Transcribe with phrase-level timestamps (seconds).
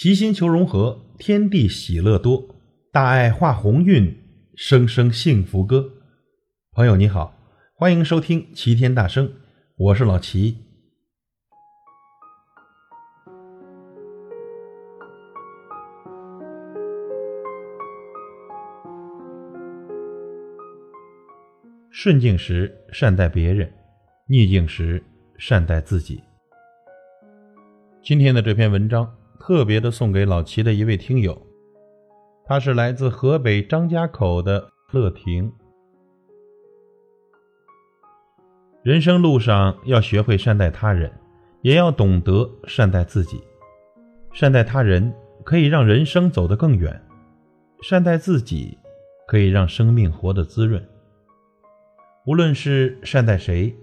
[0.00, 2.54] 齐心求融合，天地喜乐多，
[2.92, 4.16] 大爱化鸿运，
[4.54, 5.90] 声声幸福歌。
[6.70, 7.36] 朋友你好，
[7.74, 9.28] 欢迎收听齐天大圣，
[9.76, 10.56] 我是老齐。
[21.90, 23.68] 顺境时善待别人，
[24.28, 25.02] 逆境时
[25.38, 26.22] 善待自己。
[28.00, 29.17] 今天的这篇文章。
[29.40, 31.40] 特别的送给老齐的一位听友，
[32.44, 35.52] 他是来自河北张家口的乐婷。
[38.82, 41.12] 人生路上要学会善待他人，
[41.62, 43.42] 也要懂得善待自己。
[44.32, 45.12] 善待他人
[45.44, 47.00] 可以让人生走得更远，
[47.82, 48.76] 善待自己
[49.26, 50.82] 可以让生命活得滋润。
[52.26, 53.74] 无论是善待谁，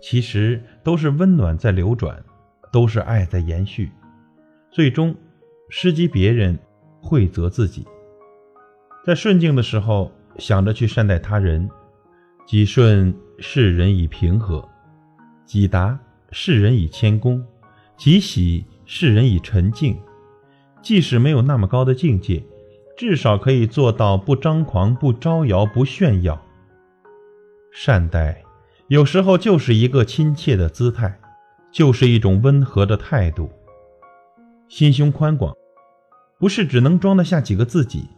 [0.00, 2.22] 其实都是温暖在流转，
[2.72, 3.90] 都是爱在延续。
[4.74, 5.14] 最终，
[5.68, 6.58] 施及别人，
[7.00, 7.86] 惠泽自己。
[9.06, 11.70] 在顺境的时候，想着去善待他人，
[12.44, 14.68] 己顺世人以平和，
[15.46, 15.96] 己达
[16.32, 17.40] 世人以谦恭，
[17.96, 19.96] 己喜世人以沉静。
[20.82, 22.42] 即使没有那么高的境界，
[22.98, 26.44] 至少可以做到不张狂、不招摇、不炫耀。
[27.70, 28.42] 善待，
[28.88, 31.20] 有时候就是一个亲切的姿态，
[31.70, 33.48] 就是一种温和的态度。
[34.76, 35.56] 心胸宽广，
[36.36, 38.08] 不是只能装得下几个自己，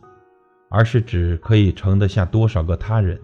[0.71, 3.21] 而是指可以盛得下多少个他人。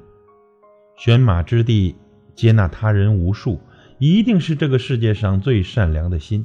[0.98, 1.96] 选马之地，
[2.34, 3.58] 接纳他人无数，
[3.98, 6.44] 一定是这个世界上最善良的心。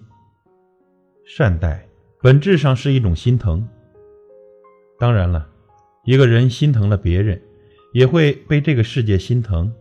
[1.26, 1.86] 善待，
[2.22, 3.68] 本质上是一种心疼。
[4.98, 5.46] 当然了，
[6.06, 7.42] 一个人心疼了别人，
[7.92, 9.74] 也会被这个世界心疼。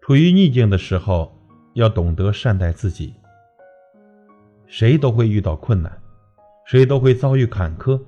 [0.00, 1.38] 处于逆境的时候，
[1.74, 3.12] 要懂得善待自己。
[4.66, 6.00] 谁都会遇到困难。
[6.70, 8.00] 谁都会遭遇坎坷，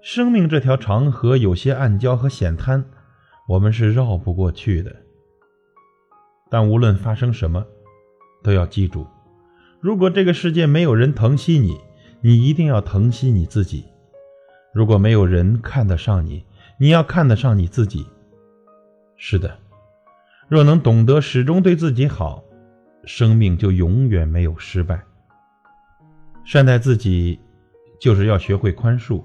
[0.00, 2.84] 生命这条长河有些暗礁和险滩，
[3.48, 4.94] 我们是绕不过去的。
[6.48, 7.66] 但无论发生什么，
[8.44, 9.04] 都要记住：
[9.80, 11.80] 如果这个世界没有人疼惜你，
[12.20, 13.82] 你一定要疼惜你自己；
[14.72, 16.44] 如果没有人看得上你，
[16.78, 18.06] 你要看得上你自己。
[19.16, 19.58] 是的，
[20.46, 22.44] 若能懂得始终对自己好，
[23.04, 25.02] 生命就永远没有失败。
[26.44, 27.40] 善待自己。
[27.98, 29.22] 就是要学会宽恕，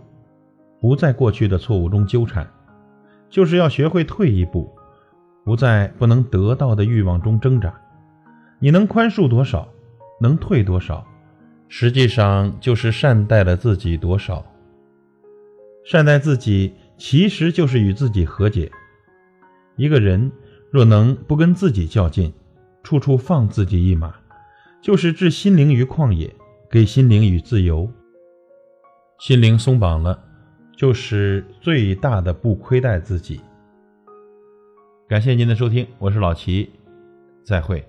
[0.79, 2.45] 不在过去的错误中纠缠；
[3.29, 4.73] 就是要学会退一步，
[5.43, 7.73] 不在不能得到的欲望中挣扎。
[8.59, 9.67] 你能宽恕多少，
[10.19, 11.05] 能退多少，
[11.67, 14.45] 实际上就是善待了自己多少。
[15.83, 18.71] 善待自己，其实就是与自己和解。
[19.77, 20.31] 一个人
[20.69, 22.31] 若能不跟自己较劲，
[22.83, 24.13] 处处放自己一马，
[24.79, 26.33] 就是置心灵于旷野，
[26.69, 27.91] 给心灵以自由。
[29.21, 30.19] 心灵松绑了，
[30.75, 33.39] 就是最大的不亏待自己。
[35.07, 36.67] 感谢您的收听，我是老齐，
[37.43, 37.87] 再会。